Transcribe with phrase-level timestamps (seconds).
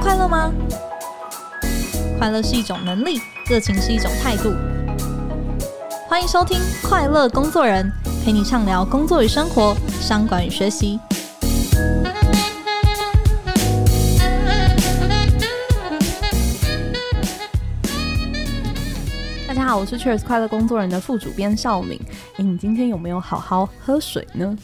[0.00, 0.52] 快乐吗？
[2.18, 4.54] 快乐是一种能力，热情是一种态度。
[6.08, 6.56] 欢迎收听
[6.88, 7.90] 《快乐工作人》，
[8.24, 11.00] 陪你畅聊工作与生活、商管与学习。
[19.48, 22.00] 大家好，我是 Cheers 快乐工作人的副主编邵敏。
[22.36, 24.56] 诶，你今天有没有好好喝水呢？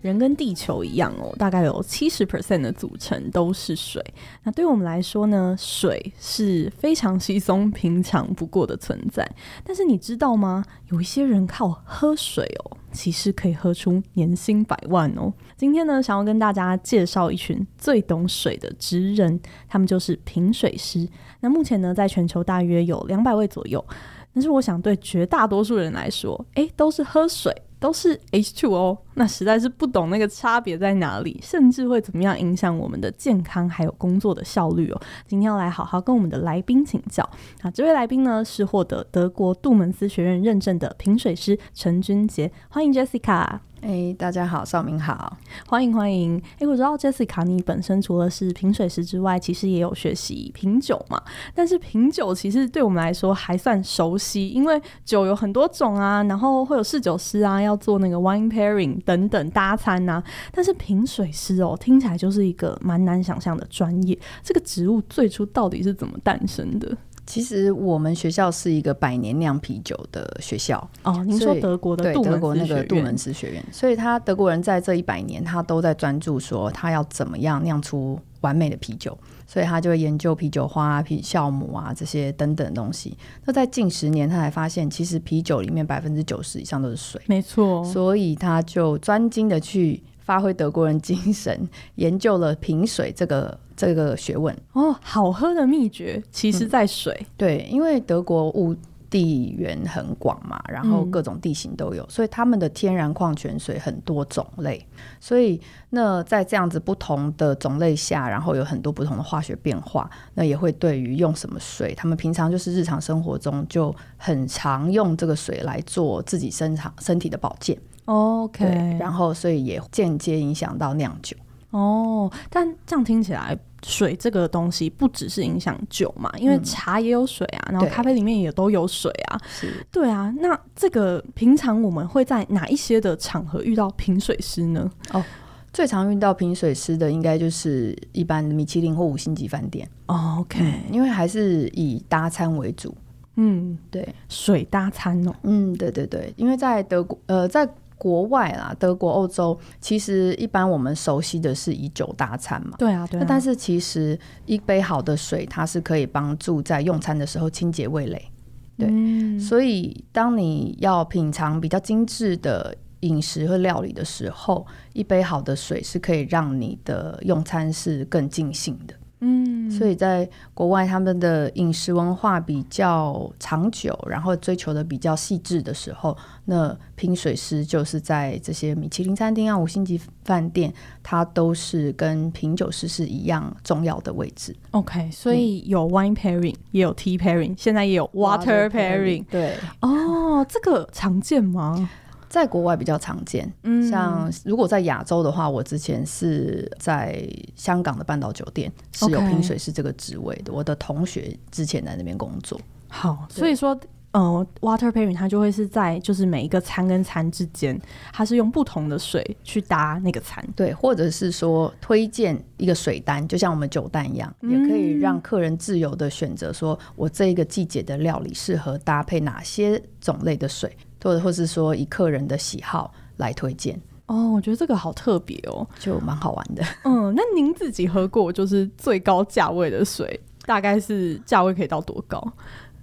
[0.00, 4.02] 人跟地球一样哦，大概有七十 percent 的组成都是水。
[4.42, 9.28] 那对于我们来说呢，水是非常稀松平常不过的存在。
[9.64, 10.64] 但是你知道吗？
[10.88, 15.32] 有一些人靠喝水哦，其实可以喝出年薪百万哦。
[15.56, 19.38] 今天呢，想要跟大家介绍一群最懂水的职人，
[19.68, 21.06] 他们就是品水师。
[21.40, 23.84] 那目前呢，在全球大约有两百位左右。
[24.32, 27.52] 但是我想，对绝大多数人来说，诶，都是喝水。
[27.80, 35.00] 都是 H2O，那实在是不懂那个差别在哪里，甚至会怎么样影响我们的健康还有工作的效率哦。
[35.26, 37.28] 今天要来好好跟我们的来宾请教。
[37.62, 43.60] 啊，这位来宾呢是获得德国杜门斯学院认证的品水师陈君杰，欢迎 Jessica。
[43.82, 45.36] 哎、大家好，邵明好，
[45.66, 46.40] 欢迎欢迎。
[46.58, 51.20] 哎、我知道 Jessica 你本身除了是品水师之外，其实也有学习品酒嘛。
[51.54, 60.22] 但是品酒其实对我们来说还算熟悉，因为酒有很多种啊，然后会有侍酒师啊，要做那个 wine pairing 等等搭餐啊。
[60.52, 64.18] 但是品水师哦，听起来就是一个蛮难想象的专业。
[64.42, 66.96] 这个职务最初到底是怎么诞生的？
[67.30, 71.22] 其实我们学校是一个百年酿啤酒的学校哦。
[71.24, 83.16] 您说德国的杜德国那个杜门斯学院，所以他德国人在这一百年，他都在专注说他要怎么样酿出完美的啤酒，所以他就会研究啤酒花、啤酵母啊这些等等东西。
[83.44, 87.84] 那在近十年，他才发现其实啤酒里面百分之九十以上都是水，没错。
[87.84, 93.58] 所以他就专精的去发挥德国人精神，研究了品水这个。
[93.80, 97.16] 这个学问哦，好喝的秘诀其实在水。
[97.18, 98.76] 嗯，对，因为德国物
[99.08, 104.86] 地缘很广嘛，然后各种地形都有，嗯，所以他们的天然矿泉水很多种类。
[105.18, 117.78] 所以那在这样子不同的种类下，然后有很多不同的化学变化，那也会对于用什么水，他们平常就是日常生活中就很常用这个水来做自己身长身体的保健。
[118.06, 121.36] OK，然后所以也间接影响到酿酒。
[121.70, 123.58] 哦，但这样听起来。
[123.82, 129.40] 水这个东西不只是影响酒嘛，因为茶也有水啊，嗯、然后咖啡里面也都有水啊。
[129.48, 130.30] 是，对啊。
[130.38, 134.90] 那这个平常我们会在哪一些的场合遇到品水师呢？
[135.14, 135.24] 哦，
[135.72, 139.88] 最常遇到品水师的应该就是一般米其林或五星级饭店。
[140.08, 142.94] 哦，OK，嗯，因为还是以搭餐为主。
[143.36, 145.32] 嗯，对，水搭餐哦。
[145.44, 147.66] 嗯，对对对，因为在德国，呃，在。
[148.00, 152.74] 国外啦，德国、欧洲，其实一般我们熟悉的是以酒搭餐嘛。
[152.78, 153.26] 对啊，对啊。
[153.28, 158.32] 但是其实一杯好的水，它是可以帮助在用餐的时候清洁味蕾。
[158.78, 168.94] 对，嗯、所以当你要品尝比较精致的饮食和料理的时候，一杯好的水是可以让你的用餐是更尽兴的。
[169.20, 176.16] 嗯，所以在国外，他们的饮食文化比较长久，然后追求的比较细致的时候，
[176.46, 180.72] 那拼水师就是在这些米其林餐厅啊、五星级饭店，
[181.02, 184.56] 它都是跟品酒师是一样重要的位置。
[184.70, 188.70] OK，所以有 wine pairing，也有 tea pairing，现在也有 water pairing。
[188.70, 191.88] Water pairing，对，哦，这个常见吗？
[192.30, 202.58] 在国外比较常见，嗯，像如果在亚洲的话，我之前是在香港的半岛酒店是有拼水师这个职位的我的同学之前在那边工作。
[202.88, 203.76] 好，所以说，
[204.12, 207.76] 呃，water pairing 它就会是在就是每一个餐跟餐之间，
[208.12, 220.76] 它是用不同的水去搭那个餐，对，或者是说推荐一个水单，就像我们酒单一样，嗯，也可以让客人自由的选择，说我这一个季节的料理适合搭配哪些种类的水。
[221.02, 226.64] 或者或是说以客人的喜好来推荐哦，我觉得这个好特别哦，就蛮好玩的。
[226.84, 232.20] 嗯，那您自己喝过就是最高价位的水，大概是价位可以到多高？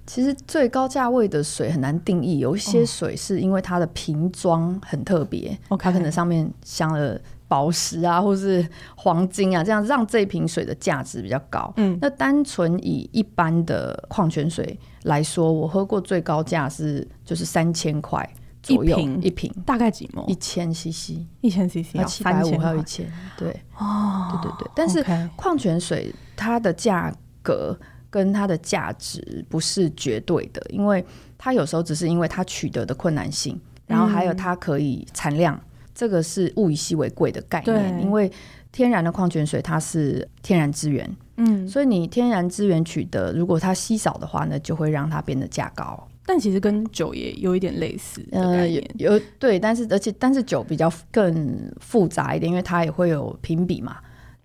[0.06, 11.74] 其实最高价位的水很难定义，有一些水是因为它的瓶装很特别，哦，它可能上面镶了宝石啊，或是黄金啊，这样让这一瓶水的价值比较高。
[11.78, 18.30] 嗯，那单纯以一般的矿泉水来说，我喝过最高价是就是三千块
[18.62, 20.26] 左右一瓶，一瓶大概几毛？
[20.26, 24.72] 一千 CC，一千 CC，七百五还有一千，对，哦，对对对。
[24.76, 25.04] 但是
[25.36, 27.78] 矿泉水它的价格
[28.10, 31.06] 跟它的价值不是绝对的，因为
[31.38, 35.56] 它有时候只是因为它取得的困难性，然后还有它可以产量。
[35.56, 35.62] 嗯
[35.98, 38.32] 这个是物以稀为贵的概念，因为
[38.72, 46.08] 天然的矿泉水它是天然资源，嗯，所以你天然资源取得，如果它稀少的话呢，就会让它变得价高。
[46.24, 53.98] 但其实跟酒也有一点类似，呃，有有对，但是而且但是酒比较更复杂一点，因为它也会有评比嘛。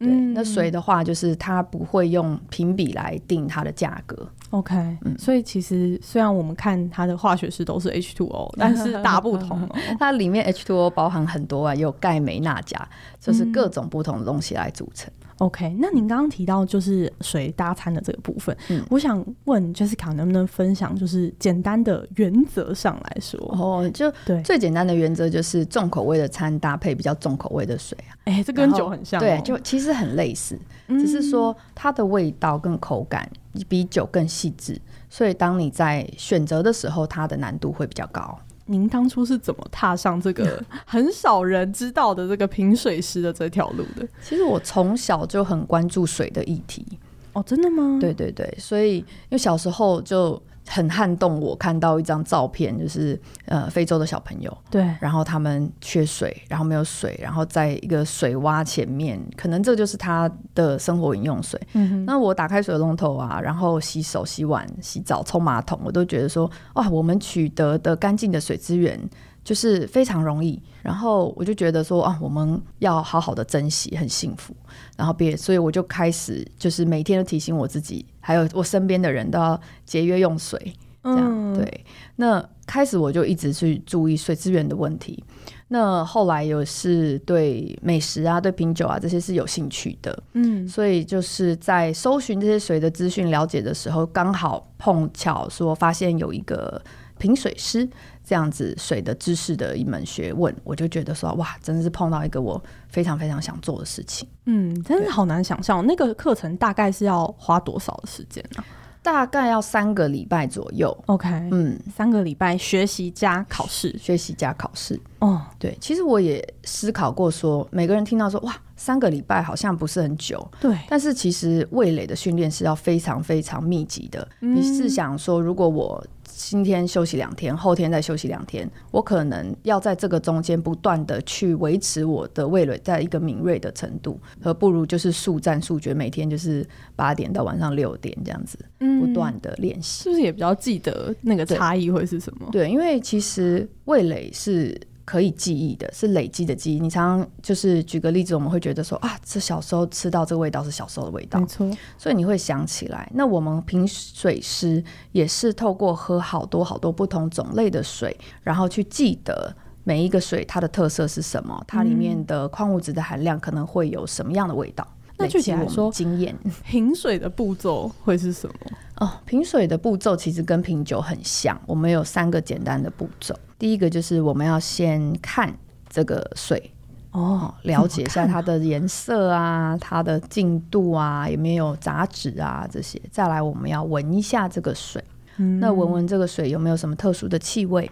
[0.02, 4.28] 对，嗯，那水的话，就是它不会用评比来定它的价格。
[4.50, 9.69] OK，嗯，所以其实虽然我们看它的化学式都是 H2O， 但是大不同哦。
[9.99, 12.87] 它里面 H2O 包含很多啊，有钙、镁、钠、钾，
[13.19, 15.10] 就是各种不同的东西来组成。
[15.20, 30.56] 嗯 OK，那您刚刚提到就是水搭餐的这个部分，嗯，我想问 Jessica 能不能分享，就是简单的原则上来说，哦，就对，最简单的原则就是重口味的餐搭配比较重口味的水啊，哎、欸，这跟酒很像、哦，对，就其实很类似，
[30.87, 33.29] 只是说它的味道跟口感
[33.69, 34.81] 比酒更细致，
[35.11, 38.39] 所以当你在选择的时候，它的难度会比较高。
[38.72, 44.08] 您当初是怎么踏上这个 很少人知道的这个评水师的这条路的？
[44.22, 46.86] 其实我从小就很关注水的议题。
[47.34, 47.98] 哦，真的吗？
[48.00, 50.42] 对对对，所以因为小时候就。
[50.74, 61.60] 很撼动我，看到一张照片，就是呃非洲的小朋友，对，然后他们缺水，然后没有水，然后在一个水洼前面，可能这就是他的生活饮用水。
[61.74, 68.98] 嗯哼，那我打开水龙头啊，然后洗手、洗碗、洗澡、冲马桶，我都觉得说，哇，我们取得的干净的水资源。
[69.44, 74.55] 就是非常容易，然后我就觉得说啊，我们要好好的珍惜，很幸福。
[74.97, 80.59] 然后别，所以我就开始就是每天都提醒我自己，还有我身边的人都要节约用水，
[81.03, 81.85] 这样、嗯、对。
[82.17, 85.23] 那开始我就一直去注意水资源的问题。
[85.69, 96.81] 那后来有是对美食啊、对品酒啊这些是有兴趣的，嗯，所以就是在搜寻这些水的资讯了解的时候，刚好碰巧说发现有一个
[97.19, 97.89] 品水师。
[98.32, 102.58] 这样子水的知识的一门学问，我就觉得说哇，真的是碰到一个我
[102.88, 104.26] 非常非常想做的事情。
[104.46, 108.64] 嗯，真的好难想象那个课程大概是要花多少的时间呢？
[109.02, 110.96] 大概要三个礼拜左右。
[111.08, 114.99] OK，嗯，三个礼拜学习加考试，学习加考试。
[115.19, 124.26] 哦，对，其实我也思考过说，每个人听到说哇，三个礼拜好像不是很久，对，但是其实味蕾的训练是要非常非常密集的。
[124.40, 126.02] 嗯，你是想说，如果我
[126.44, 136.67] 今天休息两天，后天再休息两天，我可能要在这个中间不断的去维持我的味蕾在一个敏锐的程度，而不如就是速战速决，每天就是
[136.97, 138.59] 八点到晚上六点这样子，
[139.00, 142.49] 不断的练习，是不是也比较记得那个差异会是什么？
[142.50, 144.79] 对，因为其实味蕾是。
[145.04, 146.81] 可以记忆的，是累积的记忆。
[146.81, 151.69] 你常常就是举个例子，我们会觉得说啊，这小时候吃到这个味道是小时候的味道，没错。
[151.99, 153.10] 所以你会想起来。
[153.14, 154.82] 那我们品水师
[155.12, 159.54] 也是透过喝好多好多不同种类的水，然后去记得
[159.84, 164.87] 每一个水它的特色是什么，它里面的矿物质的含量可能会有什么样的味道。
[165.12, 168.55] 嗯、那具体来说，经验品水的步骤会是什么？
[168.97, 173.35] 哦，品水的步骤其实跟品酒很像，我们有三个简单的步骤。
[173.59, 175.53] 第一个就是我们要先看
[175.88, 176.70] 这个水
[177.12, 183.00] 哦，了解一下它的颜色啊，它的净度啊，有没有杂质啊这些。
[183.11, 185.03] 再来，我们要闻一下这个水，
[185.37, 187.91] 嗯、那闻闻这个水有没有什么特殊的气味？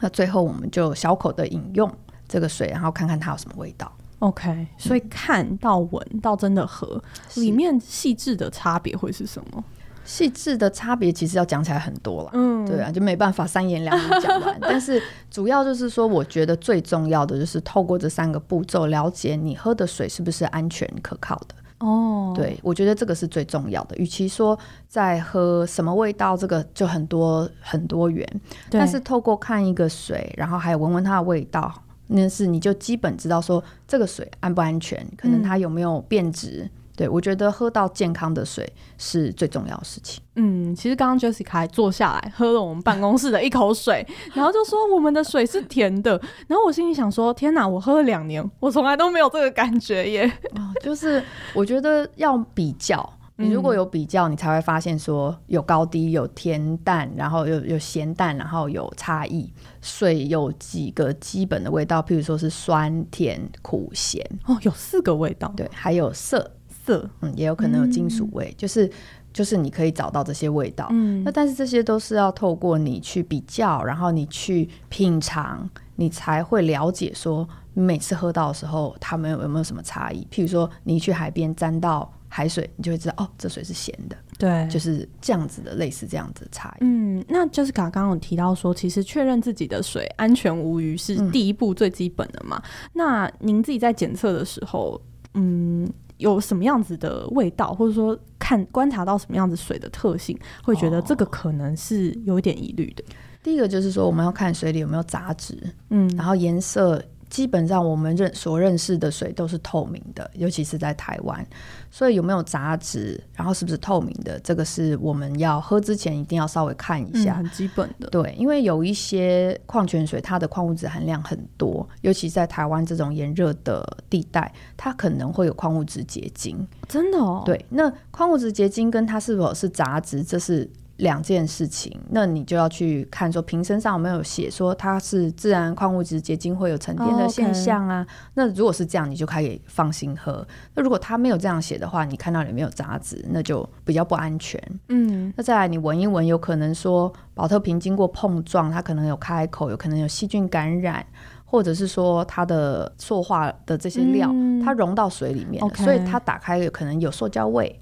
[0.00, 1.90] 那最后我们就小口的饮用
[2.28, 3.90] 这个水，然后看看它有什么味道。
[4.20, 7.02] OK，所以看到闻到真的喝，
[7.34, 9.62] 里面细致的差别会是什么？
[10.04, 14.56] 细致的差别其实要讲起来很多了，嗯，对啊，就没办法三言两语讲完。
[14.62, 21.56] 但是主要就是说，我觉得最重要的就是透过这三个步骤，了解你喝的水是不是安全可靠的。
[21.78, 23.96] 哦，对，我觉得这个是最重要的。
[23.96, 24.58] 与其说
[24.88, 28.26] 在喝什么味道，这个就很多很多元。
[28.70, 31.70] 但是透过看一个水，然后还有闻闻它的味道，
[32.08, 36.62] 那是你就基本知道说这个水安不安全，可能它有没有变质。
[36.64, 40.22] 嗯对，我觉得喝到健康的水是最重要的事情。
[40.36, 46.18] 嗯，其实刚刚 Jessica 还坐下来喝了我们办公室的一口水， 然后就说我们的水是甜的。
[46.48, 50.26] 然后我心里想说，天哪，我喝了两年，我从来都没有这个感觉耶。
[50.54, 51.22] 哦，就是
[51.52, 53.06] 我觉得要比较，
[53.36, 59.52] 你如果有比较，你才会发现说有高低，有甜淡，然后有有咸淡，然后有差异。
[59.80, 64.24] 水有几个基本的味道，譬如说是酸、甜、苦、咸。
[64.46, 65.52] 哦，有四个味道。
[65.56, 66.50] 对，还有色。
[66.86, 68.88] 色，嗯，也有可能有金属味，嗯、就是
[69.32, 80.24] 就是你可以找到这些味道，嗯，那但是这些都是要透过你去比较，然后你去品尝，你才会了解说，每次喝到的时候，它们有有没有什么差异？
[80.30, 86.84] 譬如说，你去海边沾到海水，你就会知道哦，这水是咸的，对，就是这样子的，类似这样子的差异。
[86.84, 92.56] 嗯，那就是刚刚有提到说，其实确认自己的水安全无虞是第一步最基本的嘛。
[92.64, 95.00] 嗯、那您自己在检测的时候，
[95.34, 95.90] 嗯。
[96.18, 103.04] 有什么样子的味道，或者说看观察到什么样子水的特性，会觉得这个可能是有一点疑虑的。
[103.06, 103.12] 哦。
[103.42, 107.04] 第一个就是说，我们要看水里有没有杂质，嗯，然后颜色。
[107.28, 111.44] 基本上我们认所认识的水都是透明的，尤其是在台湾，
[111.90, 118.08] 所以有没有杂质，然后是不是透明的，这个是我们要喝之前一定要稍微看一下，嗯、很基本的。
[118.10, 126.66] 对，因为有一些矿泉水，它的矿物质含量很多，尤其在台湾这种炎热的地带，它可能会有矿物质结晶。
[126.88, 127.42] 真的哦？
[127.44, 130.70] 对，那矿物质结晶跟它是否是杂质，这是。
[130.96, 137.98] 两件事情，那你就要去看说瓶身上有没有写说它是自然矿物质结晶会有沉淀的现象啊。
[137.98, 138.06] Oh.
[138.34, 140.46] 那如果是这样，你就可以放心喝。
[140.74, 144.58] 那如果它没有这样写的话，你看到里面有杂质，那就比较不安全。
[144.88, 151.04] 嗯，那再来你闻一闻，有可能说宝特瓶经过碰撞，它可能有开口，有可能有细菌感染，
[151.44, 157.78] 或者是说它的塑化的这些料、嗯、它溶到水里面.所以它打开有可能有塑胶味，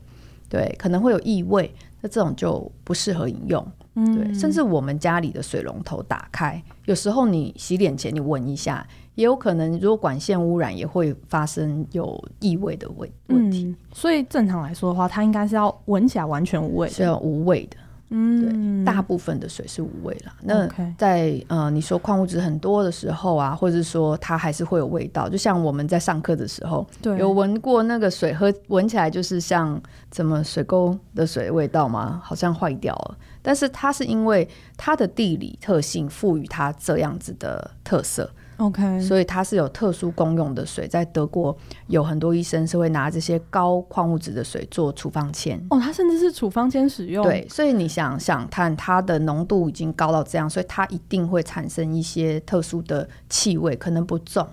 [0.48, 1.72] 对，可能会有异味。
[2.04, 13.64] 那这种就不适合饮用，嗯，对，甚至我们家里的水龙头打开，有时候你洗脸前你闻一下，也有可能如果管线污染也会发生有异味的问问题。
[13.64, 17.78] 嗯，所以正常来说的话，它应该是要闻起来完全无味，是要无味的。
[18.10, 20.34] 嗯，对，大部分的水是无味啦。
[20.42, 20.68] 那
[20.98, 29.80] 在.呃，你说矿物质很多的时候啊，或者说它还是会有味道，就像我们在上课的时候，对，有闻过那个水喝闻起来就是像
[30.10, 32.20] 怎么水沟的水味道吗？
[32.22, 33.16] 好像坏掉了。
[33.42, 38.30] 但是它是因为它的地理特性赋予它这样子的特色。
[38.58, 41.56] OK，所以它是有特殊功用的水，在德国
[41.88, 45.60] 有很多医生是会拿这些高矿物质的水做处方签。
[45.70, 47.24] 哦，它甚至是处方签使用。
[47.24, 54.46] 对，所以你想想看，它的浓度已经高到这样，所以它一定会产生一些特殊的气味，可能不重，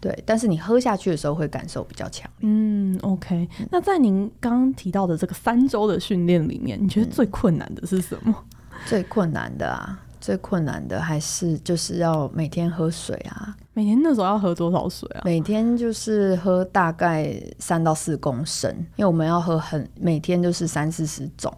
[0.00, 2.30] 对，但是你喝下去的时候会感受比较强。
[2.40, 3.48] 嗯，OK。
[3.70, 8.34] 那在您刚刚提到的这个三周的训练里面，你觉得最困难的是什么？
[8.36, 8.48] 嗯，
[8.86, 9.98] 最困难的啊。
[10.26, 13.56] 最困难的还是就是要每天喝水啊！
[13.74, 15.22] 每天那时候要喝多少水啊？
[15.24, 21.56] 每天就是喝大概三到四公升，因为我们要喝很每天就是三四十种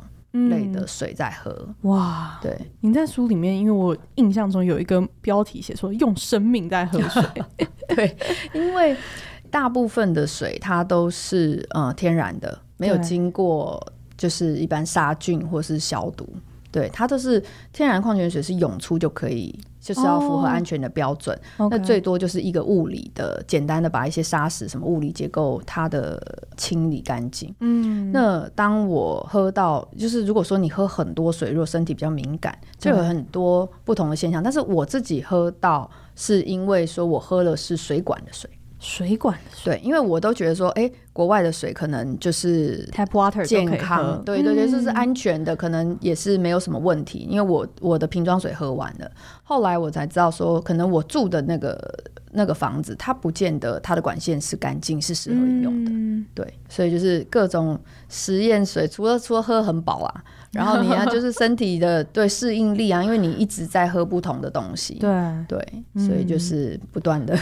[0.50, 1.50] 类的水在喝。
[1.50, 7.22] 嗯、哇，对，您在书里面，因为我印象中有一个标题写说用生命在喝水，
[7.88, 8.14] 对，
[8.52, 8.94] 因为
[9.50, 13.82] 大部分的水它都是呃天然的，没有经过
[14.18, 16.28] 就是一般杀菌或是消毒。
[16.70, 21.38] 对，它都是天然矿泉水，是涌出就可以，就是要符合安全的标准。
[21.56, 21.70] Oh.
[21.70, 26.20] 那最多就是一个物理的简单的把一些沙石什么物理结构它的
[26.56, 27.54] 清理干净。
[27.60, 34.42] 嗯，那当我喝到，就是如果说你喝很多水，如果身体比较敏感，就有很多不同的现象。
[34.42, 38.50] 但是我自己喝到，是因为说我喝了是水管的水。
[38.80, 47.26] 水管对，因为我都觉得说，哎、欸，国外的水可能就是 tap water 健康，对对对，就是安全的，可能也是没有什么问题。
[47.28, 49.10] 嗯、因为我我的瓶装水喝完了，
[49.42, 51.76] 后来我才知道说，可能我住的那个
[52.30, 56.24] 那个房子，它不见得它的管线是干净，是适合饮用的、嗯。
[56.32, 57.76] 对，所以就是各种
[58.08, 65.10] 实验水，除了除了喝很饱啊，然后你要就是身体的对适应力啊，因为你一直在喝不同的东西， 对
[65.48, 67.36] 对，所以就是不断的。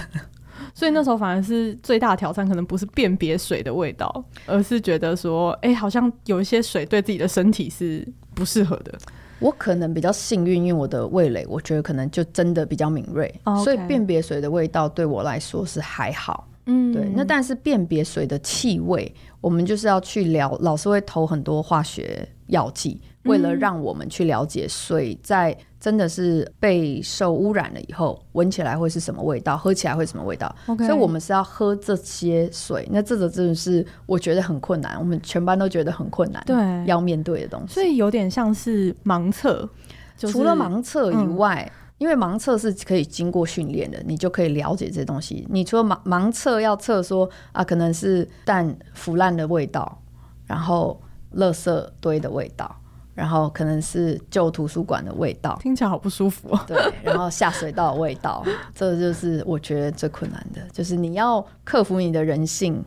[0.76, 8.92] 所以那时候反而是最大的挑战，可能不是辨别水的味道，而是觉得说，哎、欸，好像有一些水对自己的身体是不适合的。
[9.38, 13.58] 我可能比较幸运，因为我的味蕾，我觉得可能就真的比较敏锐，oh.
[13.64, 16.46] 所以辨别水的味道对我来说是还好。
[16.66, 17.08] 嗯，对。
[17.14, 25.56] 那但是辨别水的气味，我们就是要去聊，老师会投很多化学药剂，为了让我们去了解水在。
[25.86, 29.56] 真的是被受污染了以后，闻起来会是什么味道？
[29.56, 32.88] 喝起来会什么味道.所以，我们是要喝这些水。
[32.90, 36.42] 那这个真的是我觉得很困难，我们全班都觉得很困难。
[36.44, 37.74] 对，要面对的东西。
[37.74, 39.68] 所以有点像是盲测。
[40.16, 45.46] 就是、除了盲测以外，嗯、因为盲测是可以经过训练的，你就可以了解这些东西。
[45.48, 50.02] 你除了盲盲测要测说啊，可能是蛋腐烂的味道，
[50.46, 51.00] 然后
[51.36, 52.74] 垃圾堆的味道。
[53.16, 56.60] 然后可能是旧图书馆的味道，听起来好不舒服哦。
[56.68, 58.44] 对，然后下水道的味道，
[58.74, 62.84] 这就是我觉得最困难的，就是你要克服你的人性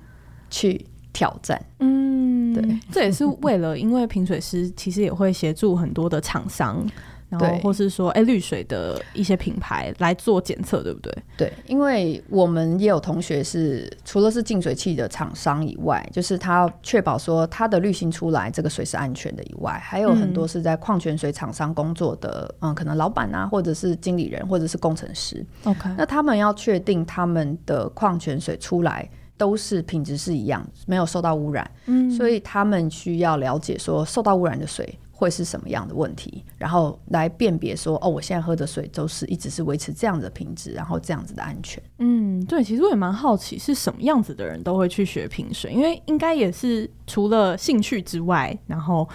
[0.49, 1.59] 去挑战。
[1.79, 6.85] 嗯，对，这也是为了，因为平水师其实也会协助很多的厂商。
[7.29, 11.13] 然后，或是说，哎，滤水的一些品牌来做检测，对不对？
[11.37, 25.45] 对，因为我们也有同学是除了是净水器的厂商以外，就是他确保说他的滤芯出来这个水是安全的以外，还有很多是在矿泉水厂商工作的，嗯，嗯，可能老板啊，或者是经理人，或者是工程师。
[25.65, 29.07] OK，那他们要确定他们的矿泉水出来
[29.37, 31.69] 都是品质是一样，没有受到污染。
[31.85, 41.83] 嗯，所以他们需要了解说受到污染的水会是什么样的问题，然后来辨别说，哦，我现在喝的水都是一直是维持这样子的品质，然后这样子的安全。
[41.97, 49.05] 嗯，对，其实我也蛮好奇是什么样子的人都会去学品水，因为应该也是除了兴趣之外，然后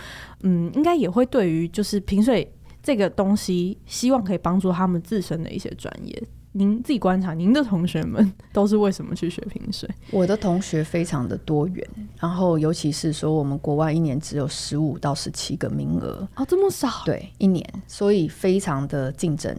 [0.43, 6.23] 嗯，应该也会对于就是品水这个东西，希望可以帮助他们自身的一些专业。
[6.57, 9.89] 您自己观察，您的同学们 都是为什么去学平水？
[10.13, 11.85] 我的同学非常的多元，
[12.21, 17.03] 然后尤其是说我们国外一年只有十五到十七个名额哦，这么少？
[17.05, 19.53] 对，一年，所以非常的竞争。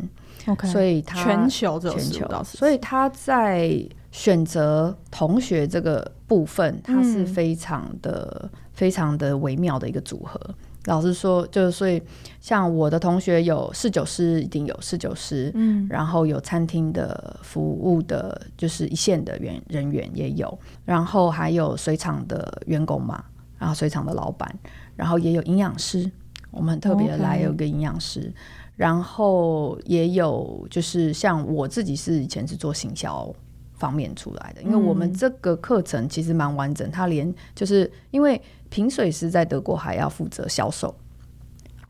[0.47, 3.77] OK，所以他全球全球，所以他在
[4.11, 10.39] 选择同学这个部分，他是非常的、嗯、非常的微妙的一个组合。
[10.85, 11.99] 老师说，就是所以，
[12.39, 23.23] 像我的同学有侍酒师，一定有侍酒师，嗯，然后有餐厅的服务的，就是一线的员人员也有，然后还有水厂的员工嘛，
[23.57, 24.47] 然后水厂的老板，
[24.95, 26.09] 然后也有营养师，
[26.51, 28.31] 我们很特别来有个营养师.
[28.75, 33.33] 然后也有就是像我自己是以前是做行销
[33.73, 38.39] 方面出来的，因为我们这个课程其实蛮完整，它连就是因为。
[38.75, 40.93] 品水师在德国还要负责销售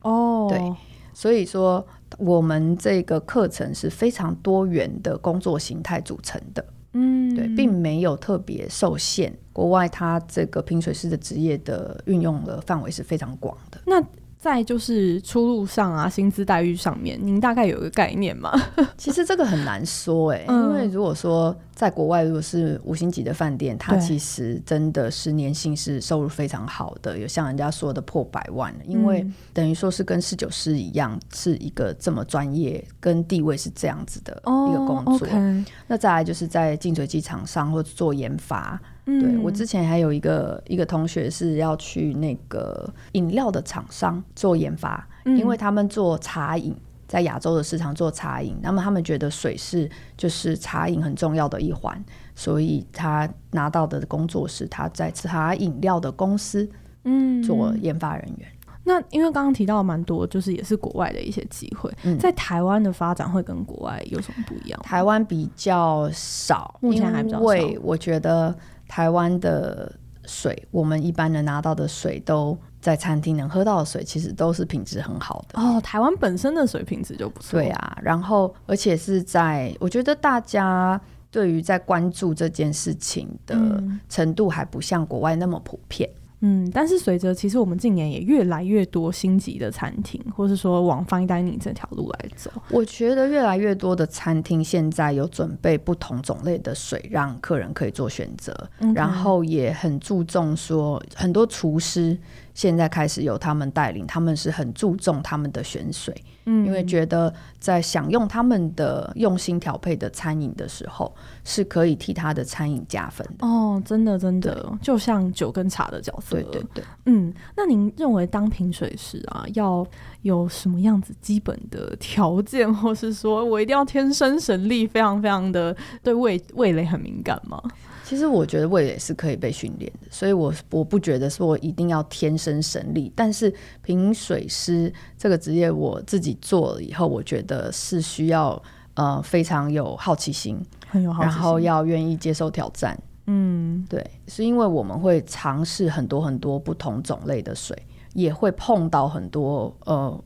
[0.04, 0.76] 哦，对，
[1.16, 1.84] 所以说
[2.20, 6.64] 我们这个课程是非常多元的工作形态组成的，
[6.94, 9.36] 嗯，对，并没有特别受限。
[9.52, 13.82] 国外它这个平水师的职业的运用的范围是非常广的。
[13.88, 14.00] 那
[14.46, 18.54] 在就是出路上啊，薪资待遇上面，您大概有一个概念吗？
[18.96, 35.28] 其实这个很难说哎、欸，嗯、因为如果说在国外，如果是五星级的饭店，它其实真的是年薪是收入非常好的，有像人家说的破百万，因为等于说是跟侍酒师一样，是一个这么专业跟地位是这样子的一个工作。
[35.28, 38.80] 哦 okay、那再来就是在净水机厂商或者做研发。
[39.06, 46.76] 对，我之前还有一个一个同学是要去那个饮料的厂商做研发，嗯、因为他们做茶饮，
[47.08, 49.88] 在亚洲的市场做茶饮，那么他们觉得水是
[50.18, 56.68] 就是茶饮很重要的一环，所以他拿到的工作是他在茶饮料的公司
[57.04, 58.50] 嗯做研发人员。
[58.68, 64.82] 嗯、那因为刚刚提到蛮多，就是也是国外的一些机会，嗯、在台湾的发展会跟国外有什么不一样？
[64.82, 68.56] 台湾比较少，目前还比较少，因为我觉得。
[68.88, 69.92] 台湾的
[70.26, 75.80] 水，我们一般能拿到的水，都在餐厅能喝到的水，其实都是品质很好的哦。
[75.82, 77.98] 台湾本身的水品质就不错，对啊。
[78.02, 86.10] 然后，而且是在，我觉得大家对于在关注这件事情的程度，还不像国外那么普遍。
[86.10, 86.25] 嗯，
[86.74, 98.54] 但是随着其实我们近年也越来越多星级的餐厅，或是说往 fine dining 这条路来走，我觉得越来越多的餐厅现在有准备不同种类的水，让客人可以做选择.
[98.94, 102.18] 然后也很注重说很多厨师。
[102.54, 113.48] 现在开始由他们带领，他们是很注重他们的选水，嗯，因为觉得在享用他们的用心调配的餐饮的时候，是可以替他的餐饮加分的。
[113.48, 116.36] 哦，真的真的，就像酒跟茶的角色。
[116.36, 119.86] 对对对，嗯，那您认为当品水师啊，要
[120.22, 127.62] 有什么样子基本的条件，或是说我一定要天生神力，非常非常的对味味蕾很敏感吗？
[128.06, 133.12] 其实我觉得味蕾是可以被训练的，所以我我不觉得说我一定要天生神力。
[133.16, 138.62] 但是品水师这个职业，我自己做了以后，我觉得是需要
[138.94, 142.96] 呃非常有好奇心，很有好奇心，然后要愿意接受挑战。
[143.26, 147.76] 嗯，对，是因为我们会尝试很多很多不同种类的水，
[148.14, 150.24] 也会碰到很多呃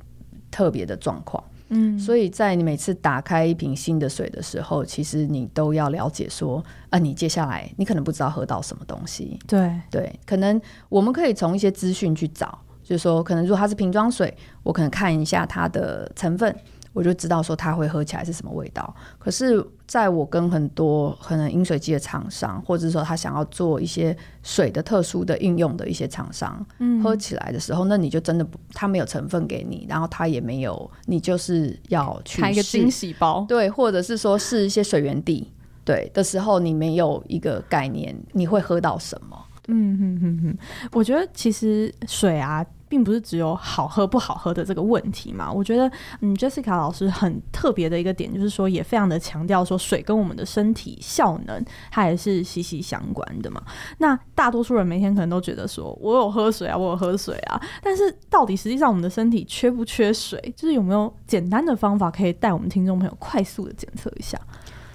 [0.51, 1.41] 特别的状况。
[1.69, 9.39] 嗯，所以在你每次打开一瓶新的水的时候，其实你都要了解说，啊，你接下来你可能不知道喝到什么东西。
[9.47, 16.55] 对对，可能我们可以从一些资讯去找，就是说，可能如果它是瓶装水，我可能看一下它的成分。
[16.93, 18.93] 我就知道说它会喝起来是什么味道。
[19.17, 35.51] 可是，在我跟很多可能饮水机的厂商，或者说他想要做一些水的特殊的应用的一些厂商，嗯，喝起来的时候，那你就真的不，它没有成分给你，然后它也没有，你就是要去开一个惊喜包，对，或者是说是一些水源地，
[35.85, 39.37] 对的时候，你没有一个概念，你会喝到什么？
[39.67, 40.57] 嗯哼哼哼，
[40.93, 42.65] 我觉得其实水啊。
[42.89, 45.49] 并不是只有好喝不好喝的这个问题嘛？
[45.49, 53.63] 我觉得，嗯，Jessica 老师很特别的一个点，就是说也非常的强调说，水跟我们的身体效能，它也是息息相关的嘛。
[53.99, 60.39] 那大多数人每天可能都觉得说，我有喝水啊，我有喝水啊，但是到底实际上我们的身体缺不缺水？
[60.55, 64.39] 就是有没有简单的方法可以带我们听众朋友快速的检测一下？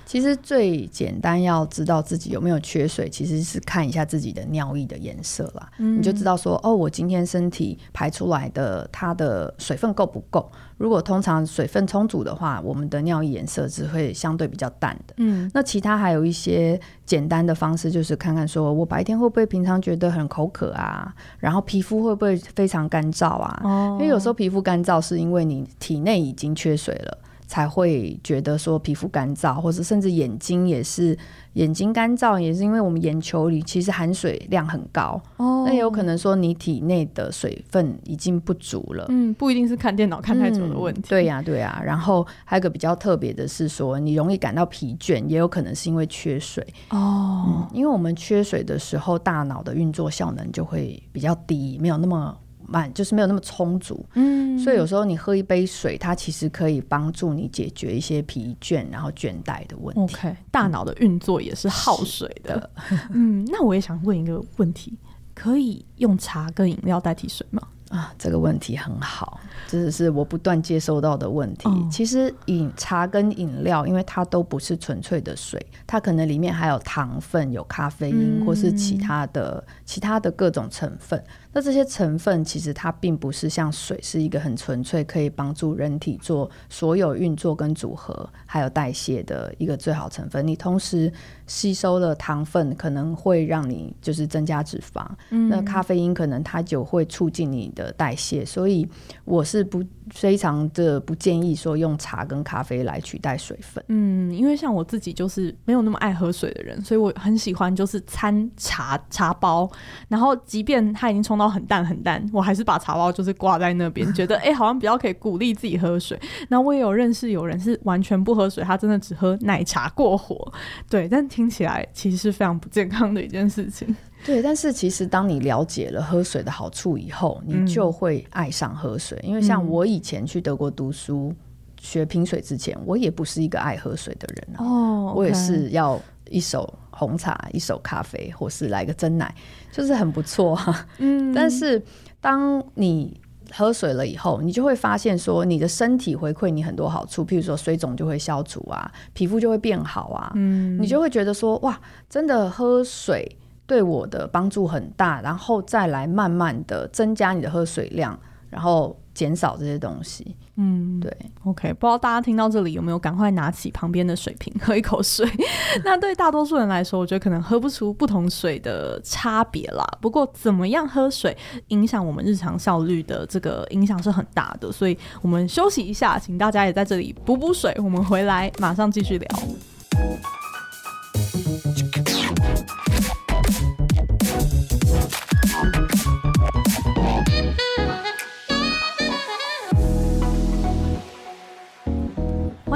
[0.06, 5.70] 其实最简单要知道自己有没有缺水，其实是看一下自己的尿液的颜色啦。
[5.78, 10.50] 嗯，你就知道说，哦，我今天身体排出来的它的水分够不够？
[10.76, 15.14] 如果通常水分充足的话，我们的尿液颜色只会相对比较淡的。
[15.16, 23.60] 嗯，那其他还有一些简单的方式，就是看看说我白天会不会平常觉得很口渴啊，然后皮肤会不会非常干燥啊？
[23.64, 27.18] 哦，因为有时候皮肤干燥是因为你体内已经缺水了。
[27.54, 31.16] 才会觉得说皮肤干燥，或者甚至眼睛也是
[31.52, 35.22] 眼睛干燥，也是因为我们眼球里其实含水量很高。
[35.36, 39.06] 哦，那也有可能说你体内的水分已经不足了。
[39.08, 41.02] 嗯，不一定是看电脑看太久的问题。
[41.02, 41.82] 嗯、对呀、啊，对呀、啊。
[41.84, 46.66] 然后还有个比较特别的是说，你容易感到疲倦，也有可能是因为缺水。
[46.90, 52.36] 哦、嗯，因为我们缺水的时候，大脑的运作效能就会比较低，没有那么。
[52.66, 60.16] 慢就是没有那么充足，嗯，所以有时候你喝一杯水，它其实可以帮助你解决一些疲倦然后倦怠的问题。
[60.16, 62.58] OK，大脑的运作也是耗水的。
[62.58, 62.70] 的
[63.12, 64.98] 嗯，那我也想问一个问题，
[65.34, 67.62] 可以用茶跟饮料代替水吗？
[67.90, 69.23] 啊，这个问题很好，
[69.66, 71.68] 这是我不断接收到的问题。
[71.68, 81.22] 嗯、其实饮茶跟饮料，因为它都不是纯粹的水，它可能里面还有糖分、有咖啡因，嗯、或是其他的其他的各种成分。
[81.52, 90.44] 那这些成分其实它并不是像水是一个很纯粹可以帮助人体做所有运作跟组合还有代谢的一个最好成分。
[90.44, 91.12] 你同时
[91.46, 95.06] 吸收了糖分，可能会让你就是增加脂肪。
[95.30, 98.44] 嗯、那咖啡因可能它就会促进你的代谢。
[98.44, 98.88] 所以
[99.24, 103.82] 我是是不非常的不建议说用茶跟咖啡来取代水分。
[103.88, 109.70] 嗯，因为像我自己就是没有那么爱喝水的人，所以我很喜欢就是掺茶茶包，
[110.08, 111.44] 然后即便它已经冲到。
[111.54, 116.18] 很淡很淡，我还是把茶包就是挂在那边，觉得哎、好像比较可以鼓励自己喝水。
[116.48, 120.52] 那我也有认识有人是完全不喝水，他真的只喝奶茶过活。
[120.90, 123.94] 对，但听起来其实是非常不健康的一件事情。
[124.24, 129.18] 对，但是其实当你了解了喝水的好处以后，你就会爱上喝水。
[129.22, 131.34] 嗯、因为像我以前去德国读书
[131.80, 136.72] 学品水之前，我也不是一个爱喝水的人、啊、哦我也是要一手。
[136.96, 139.34] 红茶一手咖啡，或是来个真奶，
[139.72, 140.86] 就是很不错哈。
[140.98, 141.82] 嗯，但是
[142.20, 150.30] 当你喝水了以后，你就会发现说，你的身体回馈你很多好处，譬如说水肿就会消除啊，皮肤就会变好啊。
[150.36, 151.76] 嗯，你就会觉得说，哇，
[152.08, 158.18] 真的喝水对我的帮助很大，然后再来慢慢的增加你的喝水量，
[158.50, 158.98] 然后。
[159.14, 165.24] 减少这些东西，嗯，对，OK，不知道大家听到这里有没有赶快拿起旁边的水瓶 喝一口水？
[165.84, 169.86] 那对大多数人来说，我觉得可能喝不出不同水的差别啦。
[170.00, 171.36] 不过，怎么样喝水
[171.68, 177.72] 影响我们日常效率的这个影响是很大的，所以我们休息一下，请大家也在这里补补水。
[177.76, 179.28] 我们回来马上继续聊。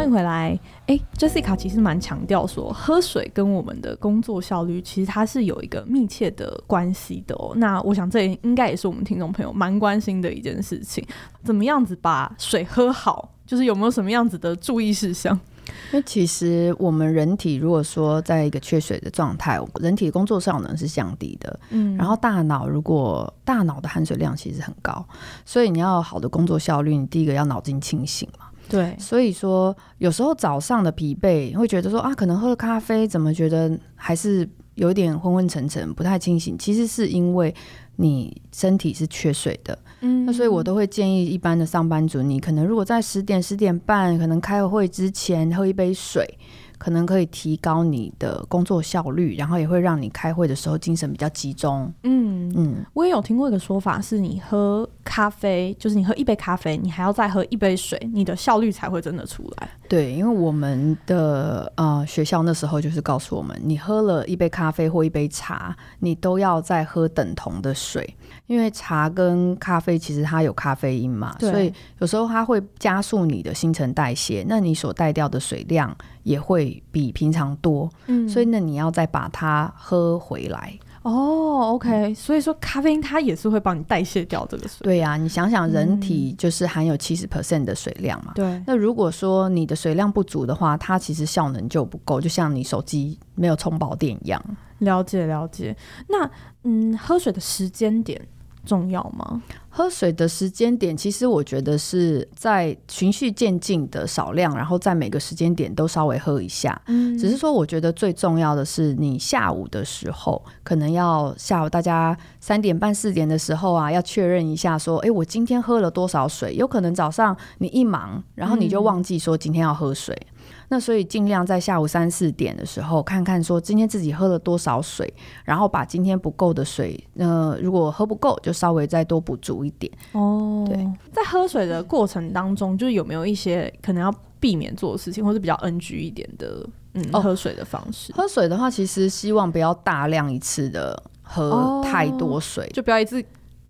[0.06, 7.54] 回来，哎，Jessica 其实蛮强调说，喝水跟我们的工作效率其实它是有一个密切的关系的哦。
[7.56, 11.02] 那我想这应该也是我们听众朋友蛮关心的一件事情，
[11.42, 15.38] 怎么样子把水喝好，就是有没有什么样子的注意事项？
[15.92, 25.06] 因为其实我们人体如果说在一个缺水的状态，人体的工作效能是降低的，嗯，然后大脑如果大脑的含水量其实很高，
[25.44, 28.46] 所以你要好的工作效率，你第一个要脑筋清醒嘛。
[28.68, 36.56] 对，所以说有时候早上的疲惫会觉得说啊，可能喝了咖啡怎么觉得还是有点昏昏沉沉，不太清醒。
[36.58, 37.54] 其实是因为
[37.96, 39.78] 你身体是缺水的。
[40.00, 46.38] 嗯，那所以我都会建议一般的上班族，你可能如果在十点十点半可能开会之前喝一杯水。
[46.78, 51.92] 可能可以提高你的工作效率，然后也会让你开会的时候精神比较集中。
[52.04, 59.68] 嗯嗯，我也有听过一个说法，是你喝咖啡，就是你喝一杯咖啡，你还要再喝一杯水，你的效率才会真的出来。
[59.88, 68.16] 对，因为我们的呃学校那时候就是告诉我们，你喝了一杯咖啡或一杯茶，你都要再喝等同的水，
[68.48, 75.96] 因为茶跟咖啡其实它有咖啡因嘛，所以有时候它会加速你的新陈代谢，那你所带掉的水量。
[76.24, 81.70] 也会比平常多，嗯，所以那，你要再把它喝回来哦。
[81.72, 84.76] OK，所以说咖啡因它也是会帮你代谢掉这个水。
[84.82, 88.32] 对呀，啊，你想想，人体就是含有七十 percent 的水量嘛。
[88.34, 94.44] 对，嗯，那如果说你的水量不足的话，它其实效能就不够，就像你手机没有充饱电一样。
[94.80, 95.74] 了解了解。
[96.08, 96.30] 那
[96.64, 98.20] 嗯，喝水的时间点
[98.68, 99.42] 重要吗？
[99.70, 106.80] 喝水的时间点，其实我觉得是在循序渐进的少量，然后在每个时间点都稍微喝一下。
[106.86, 116.54] 嗯，只是说我觉得最重要的是，你下午的时候可能要下午大家三点半四点的时候啊，要确认一下说，哎，我今天喝了多少水？
[116.56, 120.14] 有可能早上你一忙，然后你就忘记说今天要喝水。
[120.20, 120.34] 嗯
[120.68, 125.12] 那所以尽量在下午三四点的时候，看看说今天自己喝了多少水，
[125.44, 129.90] 然后把今天不够的水，呃，如果喝不够，就稍微再多补足一点。
[130.12, 130.76] 哦，对，
[131.12, 138.12] 在喝水的过程当中，就是有没有一些可能要避免做的事情，或是比较 NG 一点的，嗯，哦、喝水的方式。
[138.12, 143.24] 喝水的话，其实希望不要大量一次的喝太多水，哦、就不要一次。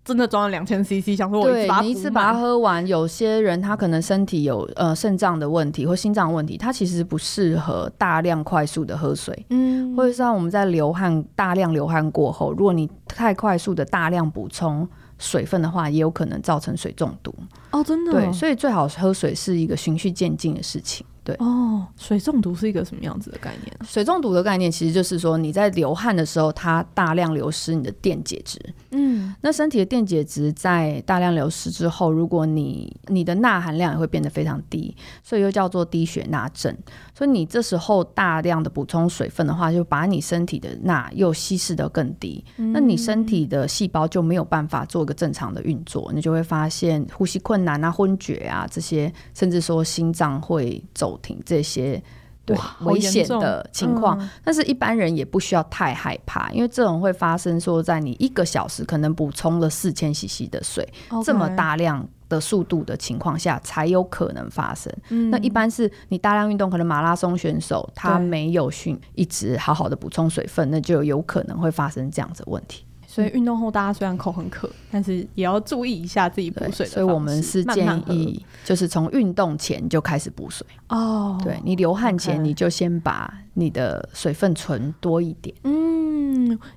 [0.05, 2.85] 真的装了两千 CC，想说我一对你一次把它喝完。
[2.87, 9.45] 有些人他可能身体有呃肾脏的问题或心脏问题，他其实不适合大量快速的喝水。
[9.49, 14.87] 嗯，或者像我们在流汗大量流汗过后，如果你太快速的大量补充
[15.19, 17.31] 水分的话，也有可能造成水中毒。
[17.71, 18.13] 哦，真的。
[18.13, 21.05] 对，所以最好喝水是一个循序渐进的事情。
[21.29, 23.77] 对哦，水中毒是一个什么样子的概念？
[23.83, 28.59] 水中毒的概念其实就是说你在流汗的时候，它大量流失你的电解质。
[28.91, 36.75] 嗯，那身体的电解质在大量流失之后，如果你你的钠含量也会变得非常低，所以又叫做低血钠症。
[37.13, 52.01] 所以你这时候大量的补充水分的话，就把你身体的钠又稀释的更低，嗯，那你身体的细胞就没有办法做一个正常的运作，你就会发现呼吸困难啊、昏厥啊这些，甚至说心脏会走停这些。
[52.45, 60.87] 对，危险的情况，嗯，但是一般人也不需要太害怕，因为这种会发生说，在你一个小时可能补充了四千 CC 的水.
[61.23, 64.91] 这么大量的速度的情况下，才有可能发生。
[65.09, 72.83] 嗯，那一般是你大量运动，可能马拉松选手他没有训，一直好好的补充水分，那就有可能会发生这样子的问题。
[73.11, 76.91] 所以运动后，大家虽然口很渴，但是也要注意一下自己补水的。
[76.91, 80.65] 所以我们是建议，就是从运动前就开始补水。
[80.89, 85.55] 哦，对，你流汗前，你就先把你的水分存多一点。
[85.63, 85.98] 嗯，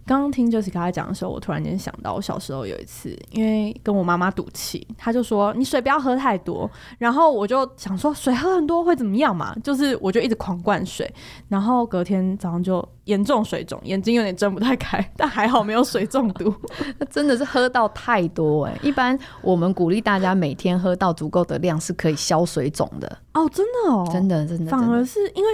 [0.07, 9.55] 刚刚听 Jessica 讲的时候，我突然间想到，我小时候有一次，因为跟我妈妈赌气，她就说你水不要喝太多，然后我就想说水喝很多会怎么样嘛？
[9.63, 11.13] 就是我就一直狂灌水，
[11.49, 16.55] 然后隔天早上就严重水肿，眼睛有点睁不太开，但还好没有水中毒。
[16.99, 18.89] 那真的是喝到太多哎、欸！
[18.89, 24.71] 一般我们鼓励大家每天喝到足够的量是可以消水肿的哦，真的哦，真的真的。
[24.71, 25.51] 反而是因为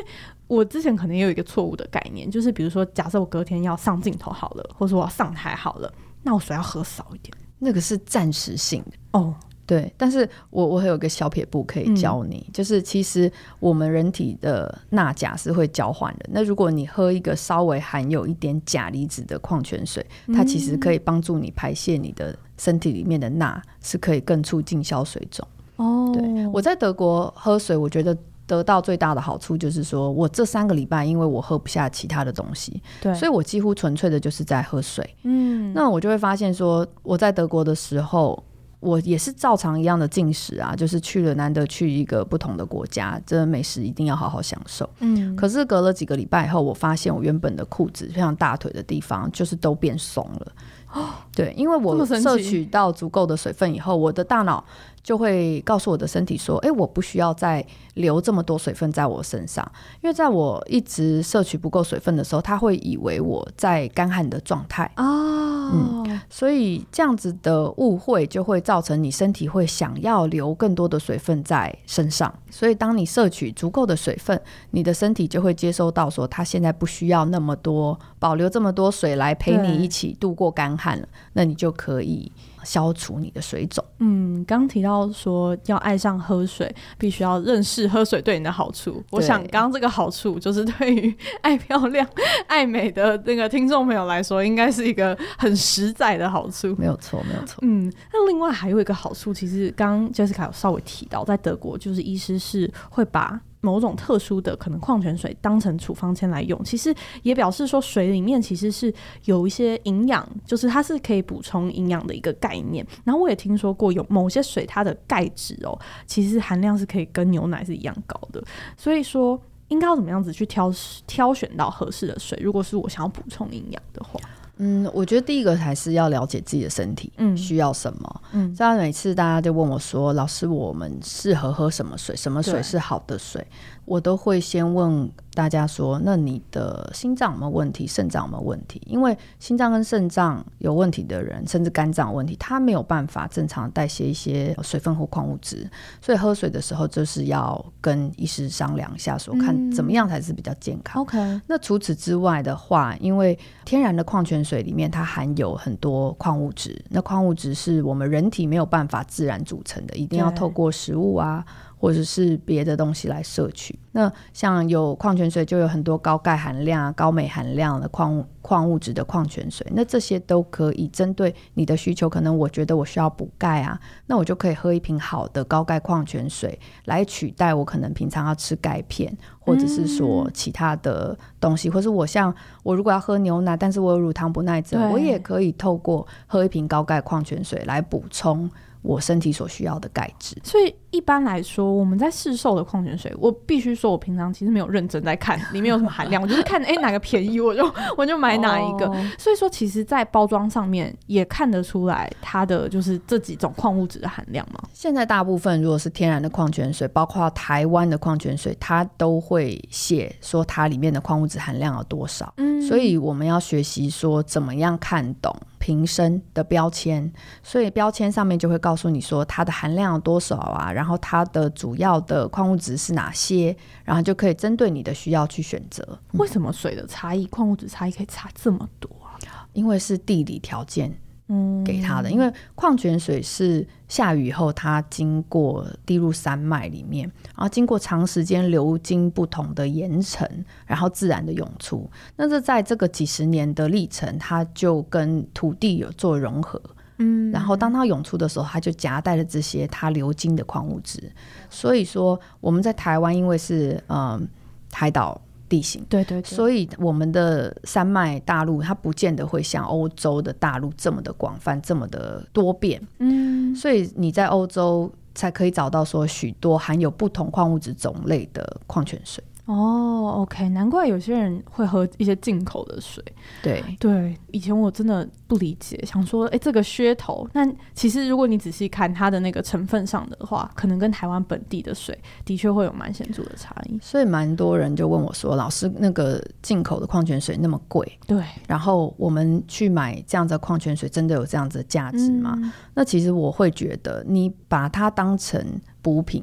[0.49, 9.35] 我之前可能也有一个错误的概念，就是比如说假设我隔天要上镜头好了，或者说我要上台好了，那我水要喝少一点，那个是暂时性的哦。
[9.67, 13.31] 对，但是我我还有个小撇步可以教你，嗯，就是其实
[13.61, 16.25] 我们人体的钠钾是会交换的。
[16.33, 25.47] 那如果你喝一个稍微含有一点钾离子的矿泉水，它其实可以帮助你排泄你的身体里面的钠，是可以更促进消水肿。
[25.77, 28.17] 哦，对，我在德国喝水，我觉得
[28.49, 35.09] 得到最大的好处就是说，我这三个礼拜因为我喝不下其他的东西，对，所以我几乎纯粹的就是在喝水。
[35.23, 38.43] 嗯，那我就会发现说，我在德国的时候。
[38.81, 44.89] 我也是照常一样的进食啊，就是去了难得去一个不同的国家，这美食一定要好好享受。
[45.01, 50.53] 嗯，可是隔了几个礼拜以后，我发现我原本的裤子，像大腿的地方，就是都变松了。
[50.93, 54.65] 哦， 对，因为我摄取到足够的水分以后，我的大脑
[55.03, 59.65] 就会告诉我的身体说：“哎，我不需要再留这么多水分在我身上。”
[60.03, 65.37] 因为在我一直摄取不够水分的时候，他会以为我在干旱的状态哦。
[65.71, 82.31] 嗯，所以这样子的误会就会造成你身体会想要留更多的水分在身上，所以当你摄取足够的水分，你的身体就会接收到说，它现在不需要那么多，保留这么多水来陪你一起度过干旱了，那你就可以。
[82.65, 83.83] 消除你的水肿。
[84.01, 89.03] 嗯，刚提到说要爱上喝水，必须要认识喝水对你的好处。
[89.11, 92.07] 我想，刚刚这个好处就是对于爱漂亮、
[92.47, 96.75] 爱美的那个听众朋友来说，应该是一个很实在的好处。
[96.77, 97.59] 没有错，没有错。
[97.63, 103.41] 嗯，那另外还有一个好处，其实刚刚 Jessica 有稍微提到，在德国就是医师是会把。
[103.69, 108.93] 某种特殊的可能矿泉水当成处方签来用，其实也表示说水里面其实是
[109.27, 112.87] 有一些营养，就是它是可以补充营养的一个概念。
[113.05, 118.43] 然后我也听说过有某些水它的钙质哦，其实含量是可以跟牛奶是一样高的。
[118.77, 120.73] 所以说应该要怎么样子去挑
[121.07, 122.39] 挑选到合适的水？
[122.43, 124.19] 如果是我想要补充营养的话。
[124.59, 128.23] 嗯，我觉得第一个还是要了解自己的身体，嗯，需要什么。
[128.33, 132.15] 嗯，这样每次大家就问我说：“老师，我们适合喝什么水？
[132.17, 133.47] 什么水是好的水？”
[133.89, 137.87] 我都会先问大家说，那你的心脏有没有问题？
[137.87, 138.83] 肾脏有没有问题？
[138.87, 145.69] 因为心脏跟肾脏有问题的人，甚至肝脏有问题，他没有办法正常代谢一些水分或矿物质，
[146.03, 151.01] 所以喝水的时候就是要跟医师商量一下说，说看怎么样才是比较健康。
[151.03, 151.41] OK。
[151.47, 161.45] 那除此之外的话，因为天然的矿泉水里面它含有很多矿物质，那矿物质是我们人体没有办法自然组成的，一定要透过食物啊。
[161.79, 163.79] 或者是别的东西来摄取。
[163.93, 169.67] 那像有矿泉水，就有很多高钙含量、高镁含量的矿物矿物质的矿泉水。
[169.73, 172.09] 那这些都可以针对你的需求。
[172.09, 181.69] 可能我觉得我需要补钙啊，那我就可以喝一瓶好的高钙矿泉水来取代我可能平常要吃钙片，或者是说其他的东西。
[181.69, 188.49] 嗯、或是我像我如果要喝牛奶，但是我有乳糖不耐症，我也可以透过喝一瓶高钙矿泉水来补充。
[188.81, 198.87] 我身体所需要的钙质，所以一般来说，我们在市售的矿泉水，我必须说，我平常其实没有认真在看里面有什么含量，我就是看哎、欸、哪个便宜我就我就买哪一个。
[198.87, 198.97] Oh.
[199.19, 204.61] 所以说，其实，在包装上面也看得出来它的就是这几种矿物质的含量嘛。
[204.73, 212.33] 现在大部分如果是天然的矿泉水，包括台湾的矿泉水，它都会写说它里面的矿物质含量有多少。
[212.39, 215.35] 嗯，所以我们要学习说怎么样看懂。
[215.61, 225.99] 瓶身的标签，所以标签上面就会告诉你说它的含量有多少啊，然后它的主要的矿物质是哪些，然后就可以针对你的需要去选择。
[226.13, 229.19] 为什么水的差异，矿物质差异可以差这么多啊？
[229.55, 230.97] 因为是地理条件。
[231.31, 240.27] 嗯，给它的，因为矿泉水是下雨以后，它经过滴入山脉里面，然后经过长时间流经不同的岩层，
[240.65, 241.91] 然后自然的涌出。
[242.17, 246.59] 那这在这个几十年的历程，它就跟土地有做融合。
[246.99, 251.11] 嗯，然后当它涌出的时候，它就夹带了这些它流经的矿物质。
[251.49, 254.29] 所以说，我们在台湾，因为是嗯
[254.73, 255.21] 海岛。
[255.51, 262.79] 地形对对对，所以我们的山脉大陆它不见得会像欧洲的大陆这么的广泛，这么的多变。
[262.99, 269.25] 嗯，所以你在欧洲才可以找到说许多含有不同矿物质种类的矿泉水。
[269.49, 273.03] 哦，OK，难怪有些人会喝一些进口的水。
[273.43, 277.27] 对对，以前我真的不理解，想说，哎、欸，这个噱头。
[277.33, 283.79] 那其实如果你仔细看它的那个成分上的话，可能跟台湾本地的水的确会有蛮显著的差异。
[283.81, 295.43] 所以蛮多人就问我说：“老师，那个进口的矿泉水那么贵，对，然后我们去买这样子的矿泉水，真的有这样子的价值吗？”嗯、那其实我会觉得，你把它当成
[295.81, 296.23] 补品。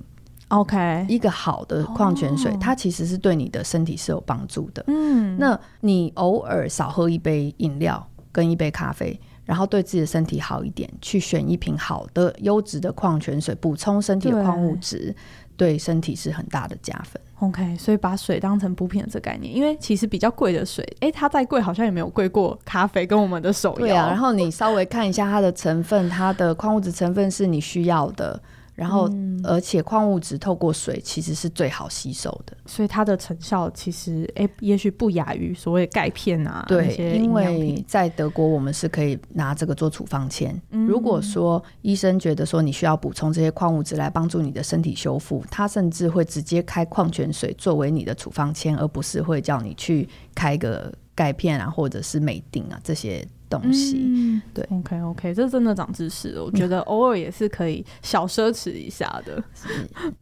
[0.50, 2.62] OK，一个好的矿泉水，oh.
[2.62, 4.84] 它其实是对你的身体是有帮助的。
[4.88, 15.16] 嗯，那你偶尔少喝一杯饮料跟一杯咖啡，然后对自己的身体好一点，去选一瓶好的优质的矿泉水，补充身体的矿物质，
[15.58, 17.20] 对，身体是很大的加分。
[17.40, 23.78] OK，所以把水当成补品的这概念，因为其实比较贵的水，哎、欸，它再贵好像也没有贵过咖啡跟我们的手摇。
[23.80, 28.40] 对啊，然后你稍微看一下它的成分，它的矿物质成分是你需要的。
[28.76, 29.10] 然后，
[29.42, 36.66] 而且矿物质透过水其实是最好吸收的，所以它的成效其实，哎，也许不亚于所谓钙片啊。
[36.68, 40.62] 对，因为在德国，我们是可以拿这个做处方签。
[40.72, 40.86] 嗯。
[40.86, 53.26] 如果说医生觉得说你需要补充这些矿物质来帮助你的身体修复，他甚至会直接开矿泉水作为你的处方签，而不是会叫你去开个钙片啊，或者是美定啊这些。
[53.50, 56.44] 东西，嗯、对，OK OK，这真的长知识了。
[56.44, 59.44] 我觉得 偶尔也是可以小奢侈一下的。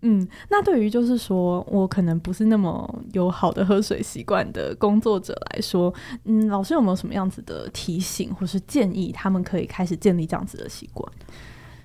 [0.02, 5.94] 嗯，那对于就是说我可能不是那么有好的喝水习惯的工作者来说，
[6.26, 11.12] 嗯，老师有没有什么样子的提醒或是建议，他们可以开始建立这样子的习惯？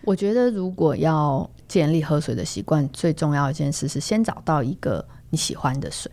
[0.02, 6.10] 我觉得如果要建立喝水的习惯，最重要一件事是先找到一个你喜欢的水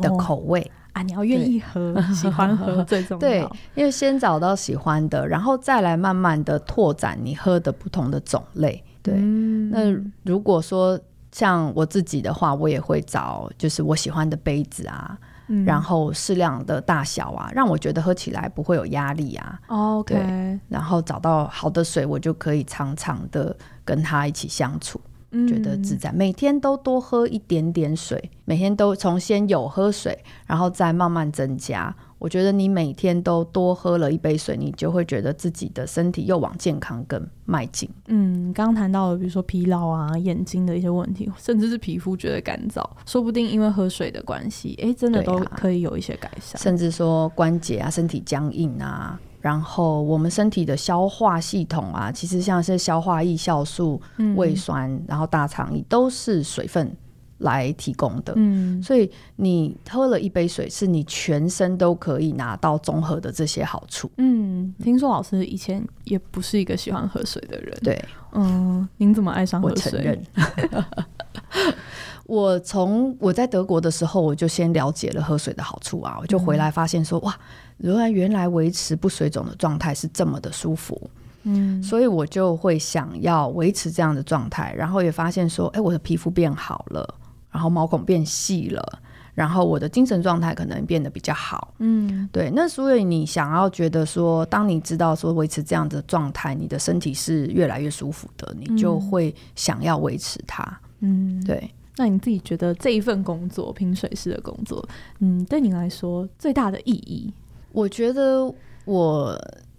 [0.00, 0.60] 的口味。
[0.60, 3.18] 哦啊，你要愿意喝， 喜欢喝最重要。
[3.18, 8.82] 对，因为先找到喜欢的，然后再来慢慢的拓展你喝的不同的种类。
[9.02, 10.98] 对，嗯、那如果说
[11.32, 19.58] 像我自己的话，我也会找就是我喜欢的杯子啊，嗯、然后适量的大小啊，让我觉得喝起来不会有压力啊。
[19.68, 25.00] 哦、OK，对，然后找到好的水，我就可以常常的跟他一起相处。
[25.48, 31.94] 觉得自在，每天都多喝一点点水，每天都从先有喝水，然后再慢慢增加。
[32.18, 37.90] 我觉得你每天都多喝了一杯水，你就会觉得自己的身体又往健康更迈进。
[38.06, 46.60] 嗯，刚刚谈到了，比如说疲劳啊、眼睛的一些问题，甚至是皮肤觉得干燥，说不定因为喝水的关系，哎，真的都可以有一些改善。
[46.62, 49.20] 甚至说关节啊、身体僵硬啊。
[49.42, 54.00] 然后我们身体的消化系统啊，其实像是消化液、酵素、
[54.36, 56.96] 胃酸，嗯、然后大肠液都是水分
[57.38, 58.32] 来提供的。
[58.36, 64.08] 嗯，所以你喝了一杯水，是你全身都可以拿到综合的这些好处。
[64.18, 67.76] 嗯，听说老师以前也不是一个喜欢喝水的人。
[67.82, 69.90] 对，嗯，您怎么爱上喝水？
[69.90, 70.24] 我承认。
[72.24, 77.36] 我从我在德国的时候，我就先了解了喝水的好处啊，我就回来发现说，哇，
[77.82, 81.10] 原来原来维持不水肿的状态是这么的舒服。
[81.44, 87.14] 嗯，所以我就会想要维持这样的状态，然后也发现说，哎，我的皮肤变好了，
[87.50, 89.00] 然后毛孔变细了，
[89.34, 91.74] 然后我的精神状态可能变得比较好。
[91.78, 92.48] 嗯，对。
[92.54, 100.80] 那所以你想要觉得说，当你知道说维持这样的状态，你的身体是越来越舒服的，你就会想要维持它。
[101.00, 101.68] 嗯，对。
[101.96, 107.34] 那你自己觉得这一份工作，品水师的工作，嗯，对你来说最大的意义？
[107.72, 108.52] 我觉得
[108.84, 109.36] 我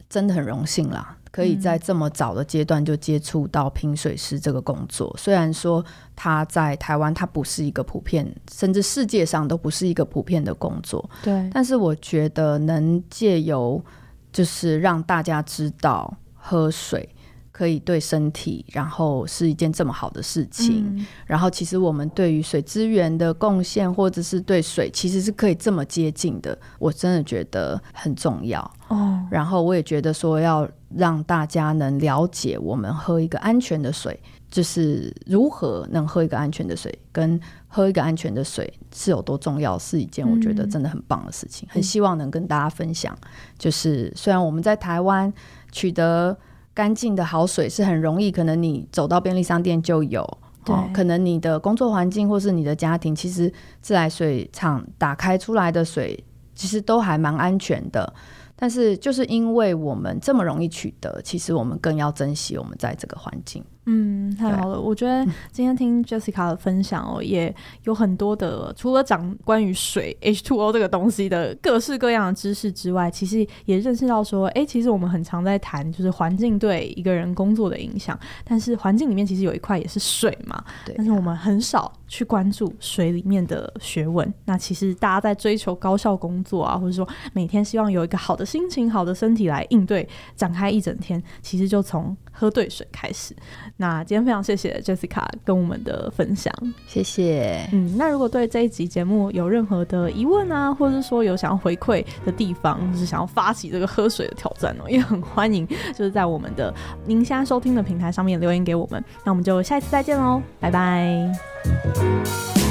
[0.10, 1.18] 真的很荣幸啦。
[1.32, 5.84] 可以在这么早的阶段就接触到拼水师这个工作，嗯、虽然说
[6.16, 11.50] 他在台湾他不是一个普遍，甚至世界上都不是一个普遍的工作，对。
[11.52, 13.84] 但是我觉得能借由
[14.32, 17.10] 就是让大家知道喝水
[17.54, 20.86] 可以对身体，然后是一件这么好的事情。
[20.98, 28.60] 嗯、然后其实我们对于水资源的贡献，或者是对水其实是可以这么接近的，我真的觉得很重要。
[28.90, 29.26] 哦。
[29.32, 30.70] 然后我也觉得说要。
[30.96, 34.16] 让大家能了解我们喝一个安全的水，
[34.52, 41.68] 就是如何能喝一个安全的水，跟喝一个安全的水是有多重要，是一件我觉得真的很棒的事情。
[41.70, 43.18] 嗯、很希望能跟大家分享，
[43.58, 45.34] 就是虽然我们在台湾
[45.72, 46.38] 取得
[46.74, 50.26] 干净的好水是很容易，可能你走到便利商店就有，
[50.66, 53.52] 对、哦，可能你的工作环境或是你的家庭，其实
[53.82, 56.24] 自来水厂打开出来的水，
[56.56, 58.14] 其实都还蛮安全的。
[58.56, 63.64] 但是，就是因为我们这么容易取得，其实我们更要珍惜我们在这个环境。
[63.86, 64.80] 嗯，太好了！
[64.80, 67.54] 我觉得今天听 Jessica 的分享哦，也
[67.84, 80.96] 有很多的，除了讲关于水 H2O 这个东西的各式各样的知识之外，其实也认识到说，哎，其实我们很常在谈就是环境对一个人工作的影响，但是环境里面其实有一块也是水嘛，对。
[80.96, 84.34] 但是我们很少去关注水里面的学问。
[84.46, 90.08] 那其实大家在追求高效工作啊，或者说每天希望有一个好的心情、好的身体来应对
[90.38, 93.34] 展开一整天，其实就从喝对水开始。
[93.78, 96.54] 那今天非常谢谢 Jessica 跟我们的分享，
[96.88, 97.66] 谢谢。
[97.72, 106.74] 嗯，那如果对这一集节目有任何的疑问啊，或者是说有想要回馈的地方，就是想要发起这个喝水的挑战哦，也很欢迎，就是在我们的
[107.06, 109.04] 您现在收听的平台上面留言给我们。
[109.24, 112.63] 那我们就下一次再见喽，拜拜。